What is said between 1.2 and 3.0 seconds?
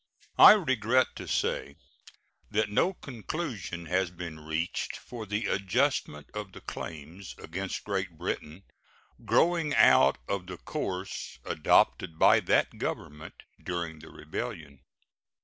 say that no